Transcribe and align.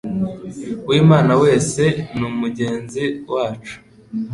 Uw'Imana 0.87 1.33
wese 1.43 1.83
ni 2.17 2.27
mugenzi 2.39 3.03
wacu. 3.33 3.75